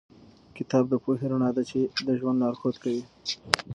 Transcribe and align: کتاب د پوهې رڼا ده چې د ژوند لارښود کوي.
کتاب 0.57 0.83
د 0.89 0.93
پوهې 1.03 1.25
رڼا 1.31 1.49
ده 1.55 1.63
چې 1.69 1.79
د 2.07 2.09
ژوند 2.19 2.37
لارښود 2.43 2.75
کوي. 2.83 3.03